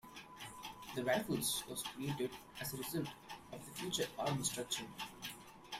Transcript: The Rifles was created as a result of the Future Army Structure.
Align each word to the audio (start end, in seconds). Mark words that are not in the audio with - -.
The 0.95 1.03
Rifles 1.05 1.63
was 1.69 1.83
created 1.83 2.31
as 2.59 2.73
a 2.73 2.77
result 2.77 3.05
of 3.51 3.63
the 3.63 3.71
Future 3.73 4.07
Army 4.17 4.41
Structure. 4.41 4.87